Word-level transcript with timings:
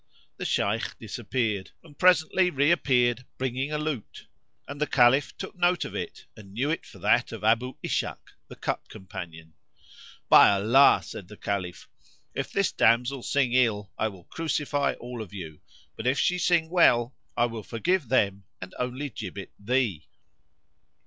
The 0.37 0.45
Shaykh 0.45 0.97
disappeared 0.97 1.69
and 1.83 1.95
presently 1.95 2.49
reappeared 2.49 3.23
bringing 3.37 3.71
a 3.71 3.77
lute; 3.77 4.25
and 4.67 4.81
the 4.81 4.87
Caliph 4.87 5.37
took 5.37 5.55
note 5.55 5.85
of 5.85 5.95
it 5.95 6.25
and 6.35 6.53
knew 6.53 6.71
it 6.71 6.87
for 6.87 6.97
that 6.97 7.31
of 7.31 7.43
Abu 7.43 7.75
Ishak 7.83 8.31
the 8.47 8.55
Cup 8.55 8.87
companion.[FN#55] 8.87 9.53
"By 10.27 10.49
Allah," 10.53 11.03
said 11.03 11.27
the 11.27 11.37
Caliph, 11.37 11.87
"if 12.33 12.51
this 12.51 12.71
damsel 12.71 13.21
sing 13.21 13.53
ill 13.53 13.91
I 13.95 14.07
will 14.07 14.23
crucify 14.23 14.93
all 14.99 15.21
of 15.21 15.35
you; 15.35 15.61
but 15.95 16.07
if 16.07 16.17
she 16.17 16.39
sing 16.39 16.71
well 16.71 17.13
I 17.37 17.45
will 17.45 17.61
forgive 17.61 18.09
them; 18.09 18.45
and 18.59 18.73
only 18.79 19.11
gibbet 19.11 19.51
thee." 19.59 20.07